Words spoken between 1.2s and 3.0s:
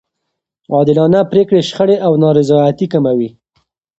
پرېکړې شخړې او نارضایتي